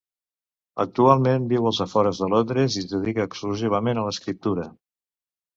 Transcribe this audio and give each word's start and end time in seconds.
Actualment 0.83 1.45
viu 1.51 1.67
als 1.71 1.83
afores 1.85 2.21
de 2.23 2.31
Londres 2.35 2.79
i 2.79 2.83
es 2.87 2.89
dedica 2.97 3.29
exclusivament 3.31 4.01
a 4.03 4.07
l'escriptura. 4.09 4.71